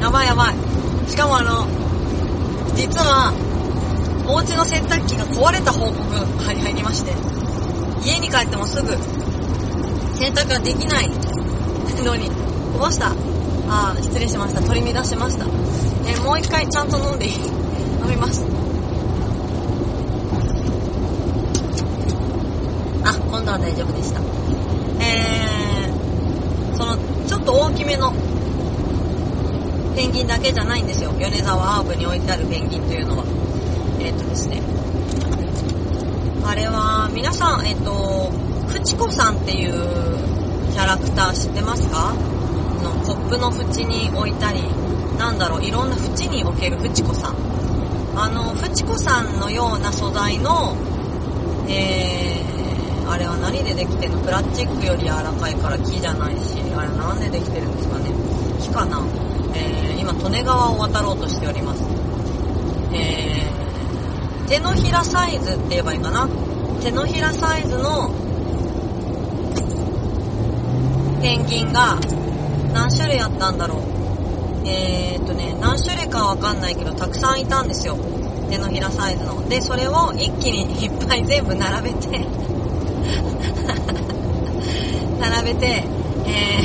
[0.00, 0.54] やばいやばい。
[1.08, 1.66] しかもあの、
[2.74, 3.32] 実は、
[4.26, 7.12] お家の洗濯機が壊れた報告が入りまして、
[8.04, 8.92] 家に帰ってもすぐ
[10.16, 11.10] 洗濯ができない
[12.04, 12.28] のに、
[12.72, 13.12] こぼした。
[13.66, 14.60] あー失礼しました。
[14.60, 15.46] 取り乱しました。
[16.06, 17.40] えもう一回ちゃんと飲んでいい飲
[18.10, 18.44] みます。
[23.04, 24.20] あ、今度は大丈夫でした。
[25.00, 25.43] えー、
[27.44, 28.12] っと大きめの
[29.94, 31.12] ペンギンだけじゃないんですよ。
[31.12, 33.24] 米沢アーブに置いてあるペンギンというのは。
[34.00, 34.60] えっ、とですね。
[36.44, 38.30] あれは、皆さん、えっ、と、
[38.66, 39.72] フチコさんっていう
[40.72, 42.14] キャラクター知ってますか？
[42.82, 44.60] のコップの縁に置いたり、
[45.18, 47.36] なんだろう、いろんな縁に置けるフチコさん。
[48.16, 50.76] あの、フチコさんのような素材の、
[51.68, 52.43] えー、
[53.14, 54.18] あれは何でできてるの？
[54.22, 58.10] プラスチックより柔らかいから木じゃないし、あれなんでできてるんですかね
[58.60, 59.06] 木かな
[59.54, 61.84] えー、今、利根川を渡ろうとしております。
[62.92, 66.28] えー、手のひらサイズって言えばいいかな？
[66.82, 68.10] 手のひらサイズの
[71.22, 72.00] ペンギンが
[72.72, 74.66] 何種類あったんだろう？
[74.66, 77.96] えーっとね、何種類かわかんないけど、たくさんいたんですよ。
[78.50, 79.48] 手のひらサイズの。
[79.48, 82.26] で、それを一気にいっぱい全部並べて、
[85.20, 85.84] 並べて、
[86.26, 86.60] え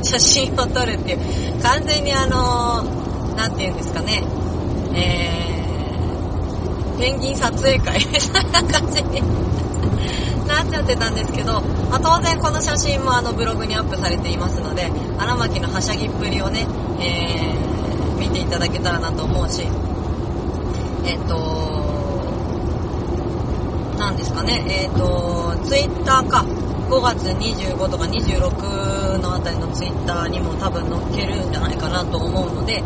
[0.00, 1.18] ー、 写真を撮るっていう、
[1.62, 4.22] 完全にあのー、なんていうんですかね、
[4.94, 7.98] えー、ペンギン撮影会。
[7.98, 9.22] みたいな感じに
[10.46, 16.66] なっちゃってたんですけど、まあ、当然この写真もあのブログにアップされていますので、荒牧のはしゃぎっぷりをね、
[17.00, 19.62] えー、見ていただけたらなと思うし、
[21.04, 21.81] えっ、と、
[24.02, 26.44] なんですかね、えっ、と、ツイッターか、
[26.90, 32.82] 5月25とか26のあたりのツイッターにも多分載っけるんじゃないかなと思うので、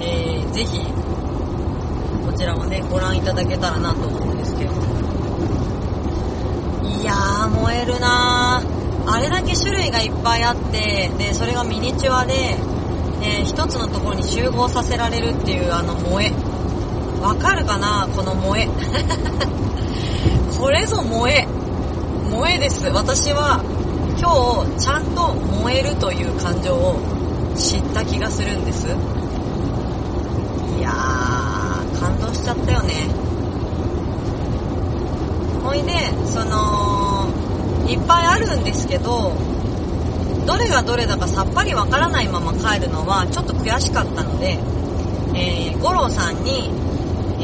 [0.00, 0.80] えー、ぜひ、
[2.26, 4.72] こちらもね、ご覧いただけたらなと思うんですけど。
[4.72, 4.74] い
[7.04, 9.08] やー、燃えるなー。
[9.08, 12.56] あれだけ種類がいっぱいあって、で、それがミニチュアで、
[13.22, 16.32] えー一つのところに集合させられるっていうあの萌え。
[17.20, 18.68] わかるかなこの萌え。
[20.58, 21.46] これぞ萌え。
[22.30, 22.86] 萌えです。
[22.88, 23.60] 私は
[24.18, 26.96] 今日ちゃんと燃えるという感情を
[27.56, 28.86] 知った気がするんです。
[30.78, 33.08] いやー、感動しちゃったよね。
[35.62, 35.92] ほいで、
[36.26, 37.28] その、
[37.88, 39.32] いっぱいあるんですけど、
[40.46, 44.58] どれがどれだかさっぱりわからないまま帰るのはちょっと悔しかったので、
[45.34, 46.70] えー、五郎さんに、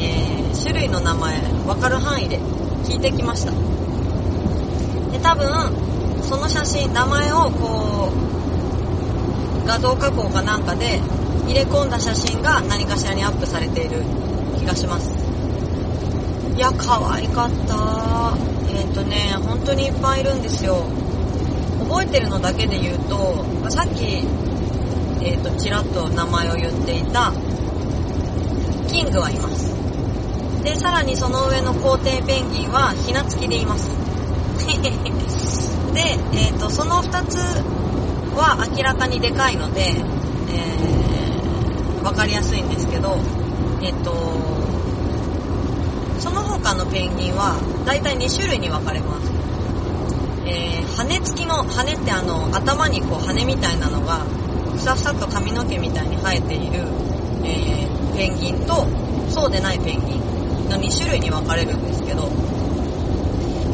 [0.03, 2.39] えー、種類の名前わかる範囲で
[2.85, 3.53] 聞いてきました。
[5.13, 5.49] で、多分、
[6.23, 11.01] その写真、名前をこう、画像加工かなんかで
[11.47, 14.03] 入れ込んだ写真が何かしらにアップされている
[14.59, 15.11] 気がします。
[16.57, 18.37] いや、可愛かった。
[18.75, 20.85] えっ、とね、本当にいっぱいいるんですよ。
[21.89, 24.25] 覚えてるのだけで言うと、まさっき、
[25.25, 27.33] えっ、と、ちらっと名前を言っていた、
[28.89, 29.72] キングはいます。
[30.63, 33.91] で、さらにその上の皇帝ペンギンは、ひな付きでいます。
[35.93, 37.37] で、えっ、と、その2つ
[38.37, 43.19] は明らかにでかいので、えー、わかりやすいんですけど、
[43.83, 44.15] えっ、と、
[46.21, 49.33] その他のペンギンは、だいたい2種類に分かれます。
[50.47, 54.21] えー、羽付きの、羽ってあの、頭にこう羽みたいなのが、
[54.77, 56.87] ふさふさと髪の毛みたいに生えている、
[57.43, 58.87] えー、ペンギンと、
[59.29, 60.32] そうでないペンギン
[60.73, 62.29] の2種類に分かれるんですけど、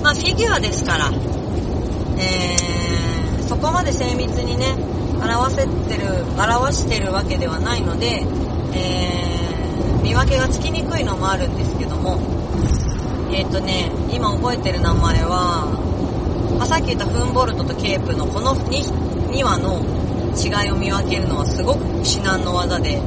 [0.03, 1.11] まあフィギュアですから、
[2.19, 4.75] えー、そこまで精密にね、
[5.23, 8.23] 表せてる、表してるわけではないので、
[8.75, 12.19] えー、見分けがつきにくいのもあるんですけども、
[13.31, 15.67] えっ、ー、とね、今覚えてる名前は、
[16.59, 19.83] まあ、さっき言ったフンボルトとケープのこの 2, 2羽の
[20.35, 23.01] 違いを見分けるのはすごく至難の技で、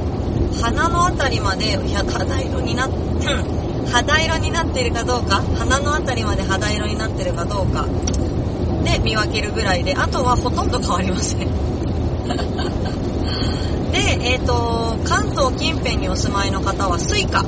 [0.62, 2.90] 鼻のあたりまでいや肌色になっ、
[3.90, 7.86] 肌色になっているかどうか、鼻のあたりまで肌色になってるかどうか、
[8.84, 11.40] で見分けるぐらいで、あとはほとんど変わりません。
[13.92, 17.44] で、えっ、ー、と、関東近辺にお住まいの方はスイカっ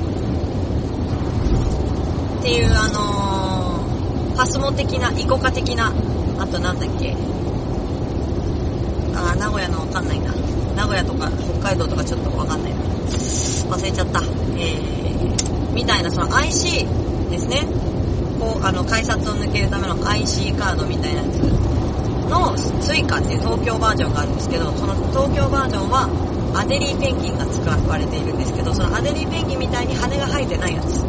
[2.43, 5.91] ていう、あのー、パスモ的な、イコカ的な、
[6.37, 7.15] あとなんだっけ、
[9.15, 10.31] あ、名古屋のわかんないな。
[10.75, 12.79] 名古屋とか北海道とかちょっとわかんないな。
[13.69, 14.21] 忘れちゃった。
[14.21, 16.87] えー、みたいなその IC
[17.29, 17.67] ですね。
[18.39, 21.35] こう、あの、改札を抜けるための IC カードみたいなやつ
[22.29, 26.09] のスイカっていう東京バージョンがあるんですけど、その東京バージョンは
[26.55, 31.03] アデリーペンギンが使われているんですけど、そのアデリーペンギンみたいに羽が生えてないやつ。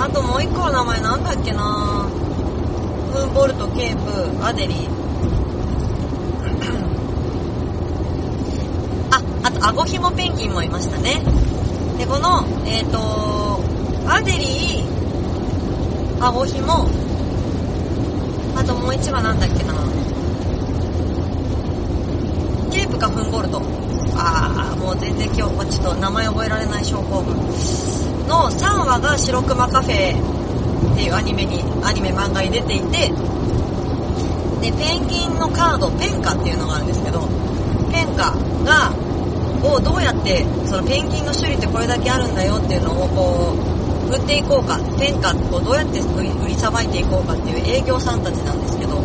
[0.00, 2.08] あともう一個の名前なんだっけな
[3.12, 4.88] フンボルト、ケープ、アデリー。
[9.10, 11.20] あ、あと、アゴヒモペンギンもいましたね。
[11.98, 13.60] で、この、えっ、ー、と、
[14.08, 16.88] アデリー、アゴヒモ、
[18.56, 19.74] あともう一羽なんだっけな
[22.70, 23.60] ケープかフンボルト。
[24.14, 27.36] あー、もう全然今日、ちょっと名前覚えられない症候群。
[28.28, 33.10] の3話が白熊カフェっていうアニメに、アニメ漫画に出ていて、
[34.60, 37.26] で、ペンギンのカード、ペンカっていうのがあるんですけど、
[37.90, 38.92] ペンカが、
[39.62, 43.54] をどうやって、そのペンギンの種類ってこれだけあるんだよっていうのをこ
[44.10, 49.02] う、売っていこうか、ペンカをどうやって売りさばいていこうかっていう営業さんたちなんですけど、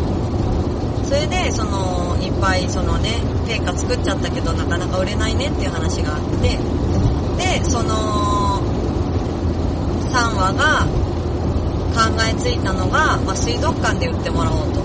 [1.05, 6.57] それで、その、いっぱい、そのね、ペンカ作っちゃったけど、なかなか売れないねっていう話があって、
[7.37, 8.61] で、その、
[10.09, 10.85] 3話が
[11.93, 14.81] 考えついたのが、まあ、水族館で売ってもらおうと。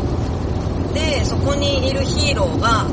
[0.94, 2.86] で、そこにいるヒーローが、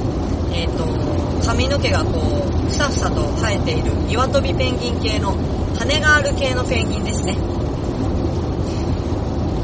[0.53, 5.35] えっ、ー、と、髪の毛がこう、ふさふさと生えている岩飛びペンギン系の、
[5.77, 7.35] 羽がある系のペンギンですね。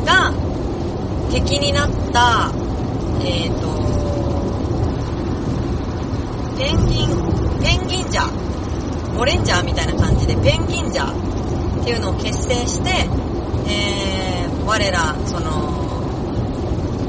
[0.06, 0.34] が、
[1.32, 2.52] 敵になった、
[3.24, 3.72] えっ、ー、と、
[6.58, 7.10] ペンギン、
[7.62, 12.89] ペンギンジャー、ゴレンジャーみたいな感じで、ペンギンジャーっていうのを結成して、
[13.68, 15.82] えー、我ら、その、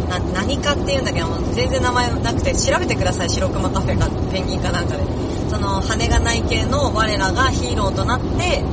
[0.08, 5.21] な、何かっていうんだけど、全然名前なくて、調べてください、白熊カフェか、ペンギンかなんかで。
[5.52, 8.64] その、羽がない系の我らがヒーローとなって、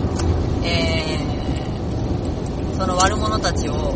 [0.64, 3.94] えー、その悪者たちを、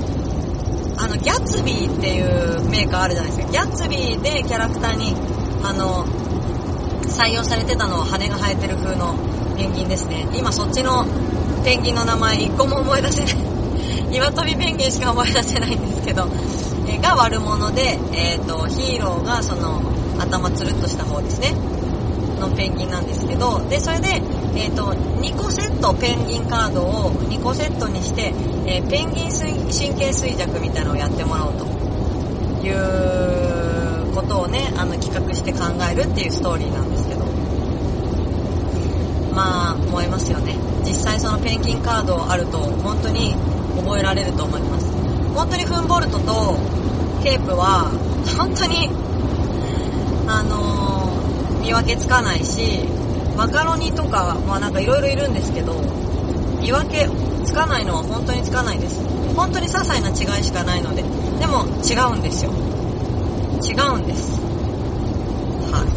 [0.98, 3.52] あの、ギャッツビーっていうメーカーあるじゃないですか。
[3.54, 5.16] ギャッツビーでキャラクターに、
[5.64, 6.04] あの、
[7.08, 9.16] 採用されてたのは羽が生えてる風の
[9.56, 10.28] ペンギンですね。
[10.34, 11.06] 今そっちの
[11.64, 13.38] ペンギンの名前一個も思い出せない。
[14.12, 16.28] 岩飛びペンギンしか思い出せないんですけど、
[16.90, 19.82] えが悪者で、えっ、ー、と、ヒーローがその、
[20.20, 21.54] 頭つるっとした方ですね。
[22.48, 24.22] のペンギンなんですけど、で、それで、
[24.56, 28.34] えっ、ー、と、2個セットペンギンカードを2個セットにして、
[28.66, 31.66] えー、ペンギン神経衰弱みたいなのをやってもらおうと
[32.66, 35.60] いうことをね、あの、企画して考
[35.92, 37.24] えるっていうストーリーなんですけど。
[39.34, 40.56] まあ、思いますよね。
[40.86, 43.34] 実際そのペンギンカードあると、本当に
[43.76, 44.86] 覚えられると思います。
[45.34, 46.58] 本当にフンボルトと
[47.24, 47.90] ケープは、
[48.38, 48.90] 本当に、
[50.28, 50.83] あのー、
[51.64, 52.84] 見分けつかないし、
[53.38, 55.74] マカロニとか、まあなんか色々いろいるんですけど、
[56.62, 57.10] 見分け
[57.46, 59.02] つかないのは本当につかないです。
[59.36, 61.02] 本当に些細な違いしかないので。
[61.04, 62.52] でも違うんですよ。
[63.64, 64.40] 違うんです。
[65.72, 65.88] はい。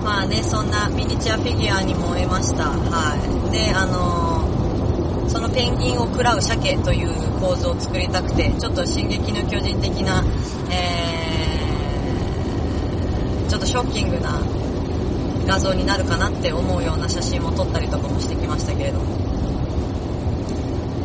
[0.04, 2.64] まあね、そんなミニチュアフィギュアにも終えました。
[2.64, 3.16] は
[3.48, 3.52] い。
[3.52, 4.30] で、あのー
[5.30, 10.24] そのペンギンを食らう鮭という構図を作りたくて、ちょっと進撃の巨人的な、
[10.70, 11.19] えー、
[13.50, 14.40] ちょっとショッキングな
[15.44, 19.06] 画像になるかなって思うような写真も撮ったりとかもしてきましたけれども。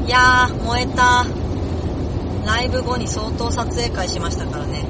[0.06, 1.26] いやー、燃えた。
[2.46, 4.86] ライブ後に相当撮影会しましたからね。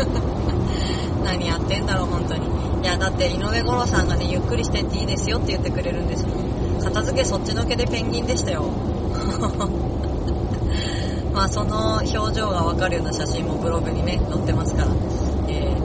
[1.24, 2.46] 何やってんだろう、本当に。
[2.82, 6.40] いや、だって井上五郎さんがね、ゆっくりしてっていいですよって言ってくれるんですもん。
[6.84, 8.64] 片付けそっちのけでペンギンでしたよ。
[11.32, 14.88] まあ、その表情がわかるような写真もブログにね、載ってますから、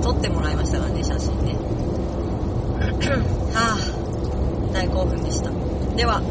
[0.06, 1.56] 撮ってもらいましたからね、写真ね。
[3.56, 5.50] はぁ、大興奮でした。
[5.96, 6.22] では、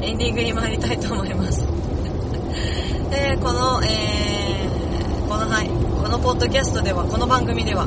[0.00, 1.60] エンディングに参りたいと思います。
[3.12, 7.86] えー、この、えー、この、はい、このポッドキャストでは、この番組では、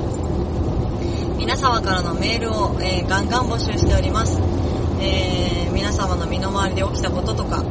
[1.39, 4.39] 皆様からのメールを、えー、ガンガン募集しております。
[5.01, 7.63] えー、皆様の身の回りで起きたこととか、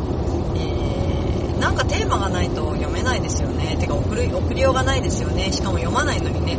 [0.57, 3.77] えー、なんかテーマがないと読めないですよね。
[3.79, 5.53] てか送る、送りようがないですよね。
[5.53, 6.59] しかも読まないのにね。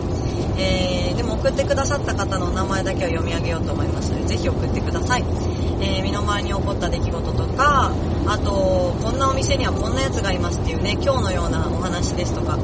[0.58, 5.24] えー、でも送ってくださった方のお名前だけを読み上げようと思いますので、ぜひ送ってください。
[5.82, 7.92] えー、身の回りに起こった出来事とか、
[8.26, 12.58] あと、こんなお店にはこんなやつがいますっていうね、今日のようなお話ですとか、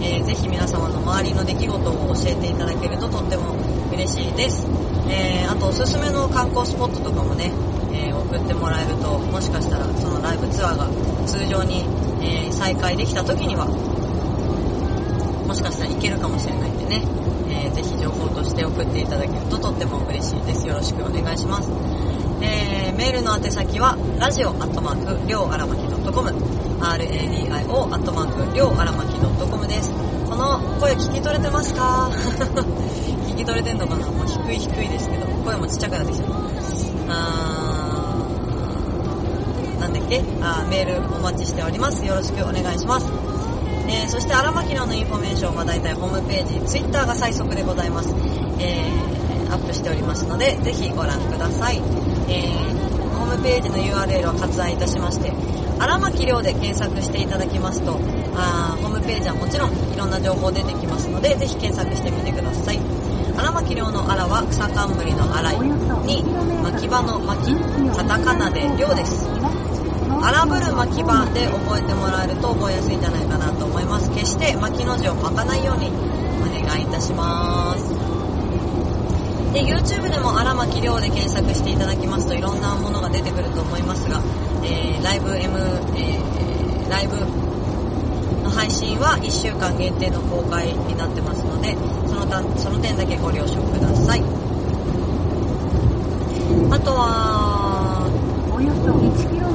[0.00, 3.54] えー、ぜひ皆様の周りの出来事を教えていただけるととっても
[3.92, 4.66] 嬉しいです。
[5.08, 7.52] えー、あとおすすめの観光スポットとかもね、
[7.92, 10.88] えー、送ってもらえると、もしかしたらそのライブツアーが
[11.26, 11.84] 通常に、
[12.20, 13.66] えー、再開できた時には、
[15.46, 17.02] もしかしたらいけるかもしれないんでね、
[17.64, 20.66] えー、ぜひ情報として送っていただけるととっても嬉しいです。
[20.66, 21.68] よろしくお願いします。
[22.42, 26.34] えー、メールの宛先は、ラジオアットマーク、りょうあらまき .com、radio
[26.84, 29.90] アットマーク、りょうあらまき .com です。
[30.28, 32.10] この声聞き取れてますか？
[33.28, 34.06] 聞き取れてんのかな？
[34.08, 36.26] もう低い低いですけど、声もちっちゃくなってきた。
[37.08, 40.22] あー、なんだっけ？
[40.42, 42.04] あーメールお待ちしております。
[42.04, 43.06] よろしくお願いします。
[43.86, 48.08] えー、そして荒牧のインフォメーションはだいたいホームページ、ツイッターが最速でございます。
[48.58, 51.76] えー、アップしておりますので、ぜひご覧ください。
[51.76, 55.32] えー、ホームページの URL を割愛いたしまして、
[55.78, 57.98] 荒牧亮で検索していただきますと、
[58.34, 62.78] あーホームページはもちろんいろんな情報出てきますので、ぜひ検索してみてください。
[63.36, 65.60] 荒牧亮の荒は草冠の荒い
[66.06, 66.22] に、
[66.62, 67.54] 巻き場の巻き、
[67.96, 69.26] カタカナでリョウです。
[70.24, 74.10] 荒ぶる巻き場で覚えてもらえると覚えやすいんじゃないかなと思います。
[74.10, 75.88] 決して巻きの字を巻かないように
[76.40, 77.84] お願いいたします。
[79.52, 84.22] で、YouTube でも荒牧亮で検索していただきますといろんなものが出てくると思いますが、
[84.64, 85.58] えー、ライブ M、
[85.94, 87.16] えー、ライブ
[88.42, 91.76] の配信は1週間限定の公開になってますので、
[92.08, 94.22] そのたその点だけご了承ください。
[96.72, 98.08] あとは、
[98.50, 99.53] およそ 1km、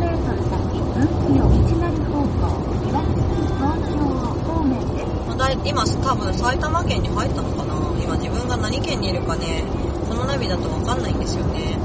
[1.00, 2.52] 分岐の道なり方向、
[2.90, 3.24] 岩槻
[3.56, 4.04] 東京
[4.44, 5.08] 方面です。
[5.30, 7.74] まだ今多分埼玉県に入ったのかな？
[8.04, 9.64] 今自分が何県にいるかね、
[10.10, 11.78] このナビだとわかんないんですよね。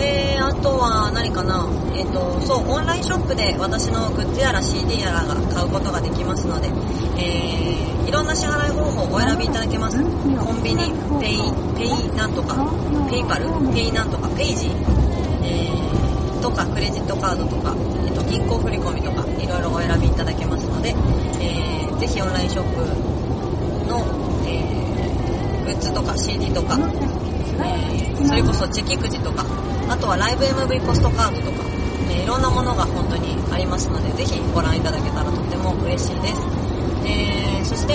[0.00, 1.68] えー、あとは何かな？
[1.92, 6.68] えっ、と、そう、オンラインショップで私のグッズやら CD やらが買うことができますので、
[7.18, 9.98] えー、いろんな支払い方法をお選びいただけます。
[9.98, 10.90] コンビニ、
[11.20, 12.54] ペイ、ペイなんとか、
[13.10, 14.97] ペイパル、ペイなんとか、ペイジー
[16.40, 17.74] とか、クレジットカードとか、
[18.06, 20.90] えっ、と、銀行振込とか、いろいろお選びいただけますので、
[21.40, 22.80] えー、ぜひオンラインショップ
[23.88, 24.04] の、
[24.46, 29.44] えー、グッズとか CD とか、えー、それこそチェキくじとか、
[29.88, 31.64] あとはライブ MV ポストカードとか、
[32.10, 36.34] えーいろんなものが本当にありますので、ぜひご覧いただけたらとても嬉しいです。
[37.06, 37.94] えー、そして、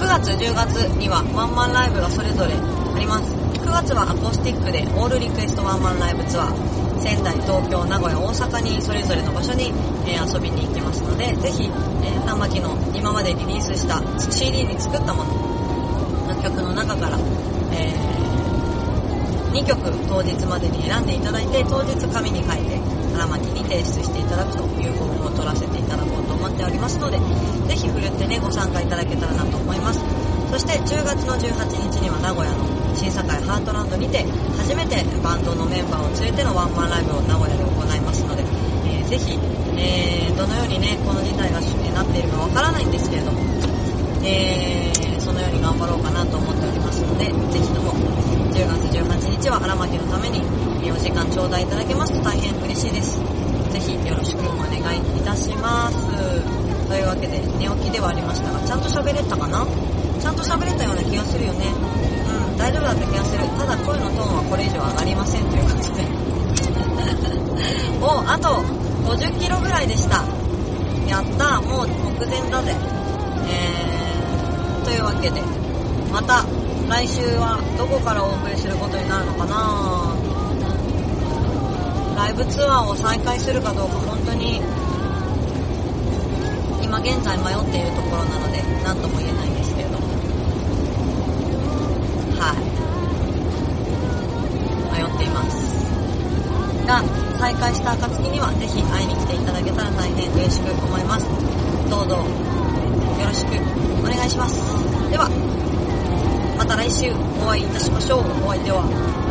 [0.00, 3.39] 9月、10月にはワンマンライブがそれぞれあります。
[3.70, 9.70] 9月はアコースティックでオールリクエストワンマンライブツアー、仙台、東京、名古屋、大阪にそれぞれの場所に、
[10.10, 11.70] えー遊びに行きますので、ぜひ、
[12.02, 17.16] えー、玉木の今までリリースした CD に作ったものの曲の中から、
[17.70, 22.74] えー、2曲当日までに選んでいただいて、当日紙に書いて、
[23.14, 27.18] 荒牧に提出していただくという方法を取らせていただこうと思っておりますので、
[27.70, 30.02] ぜひふるってね、ご参加いただけたらなと思います。
[30.50, 34.24] そして10月の18日には名古屋の新堺ハートランドにて、
[34.56, 38.42] 初めてバンドのメンバーを連れてのワンマンライブを名古屋で行いますので、
[38.86, 39.38] えーぜひ、
[39.76, 43.40] えーどのようにね、この事態がなっているかわからないんですけれども、
[44.24, 47.92] えーそのように頑張ろうかなと思っておりますので、ぜひとも
[48.52, 50.40] 10月18日は荒牧のために
[50.90, 53.20] お時間頂戴いただけますと大変嬉しいです。
[53.70, 55.96] ぜひよろしくお願いいたします。
[56.88, 59.64] というわけで、寝起きではありましたが、ちゃんと喋れたかな？
[60.20, 61.72] ちゃんと喋れたような気がするよね。
[62.60, 63.48] 大丈夫だった気がする。
[63.56, 66.04] ただ声のトーンはこれ以上上がりませんということで。
[68.04, 68.62] おあと
[69.08, 70.22] 50キロぐらいでした。
[71.08, 71.58] やった。
[71.62, 72.76] もう目前だぜ。
[73.48, 75.40] えー、というわけで
[76.12, 76.44] また
[76.86, 80.12] 来週はどこからお送りすることになるのかな。
[82.14, 84.60] ライブツアーを再開するかどうか本当に
[86.82, 89.79] 今現在迷っているところなので何とも言えないんですけど。
[92.40, 92.56] はい。
[94.90, 95.54] 迷っています
[96.86, 97.04] が
[97.38, 97.92] 再開した。
[97.92, 101.26] 暁にはぜひ会いに来ていただけたら大変嬉しく思います。
[101.88, 102.24] どうぞよ
[103.26, 103.52] ろしく
[104.00, 104.56] お願いします。
[105.10, 105.28] では
[106.56, 107.12] また来週
[107.44, 108.20] お会いいたしましょう。
[108.44, 108.84] お相手は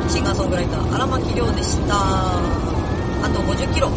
[0.07, 1.95] シンガーソングライター荒牧亮でした。
[1.95, 3.89] あと50キロ。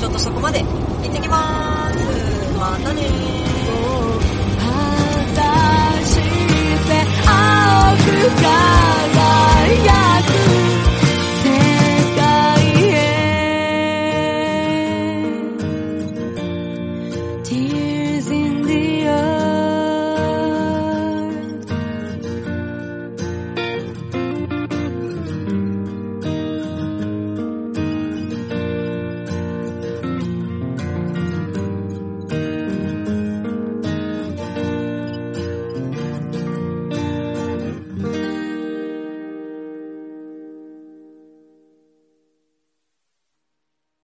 [0.00, 0.66] ちょっとそこまで行
[1.08, 2.00] ってきます。
[2.58, 3.99] またね果
[7.32, 10.39] Oh, good I, I, I,